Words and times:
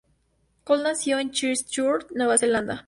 Cole 0.63 0.81
nació 0.81 1.19
en 1.19 1.29
Christchurch, 1.29 2.07
Nueva 2.15 2.35
Zelanda. 2.35 2.79